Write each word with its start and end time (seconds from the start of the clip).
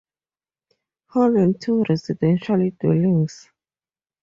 Hall 1.11 1.37
and 1.37 1.61
two 1.61 1.83
residential 1.87 2.71
dwellings. 2.79 3.47